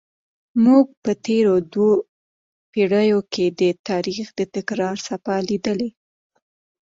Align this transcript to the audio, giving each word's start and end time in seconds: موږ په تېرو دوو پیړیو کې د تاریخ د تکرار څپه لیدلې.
موږ 0.65 0.85
په 1.03 1.11
تېرو 1.25 1.55
دوو 1.73 1.89
پیړیو 2.71 3.19
کې 3.33 3.45
د 3.59 3.61
تاریخ 3.87 4.25
د 4.37 4.39
تکرار 4.55 4.95
څپه 5.05 5.35
لیدلې. 5.49 5.89